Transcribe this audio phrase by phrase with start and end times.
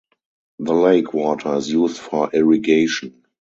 [0.57, 3.21] The lake water is used for irrigation.